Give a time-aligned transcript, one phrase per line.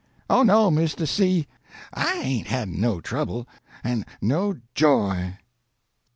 [0.31, 1.45] "Oh no' Misto C,
[1.93, 3.47] I hain't had no trouble.
[3.83, 5.37] An' no JOY!"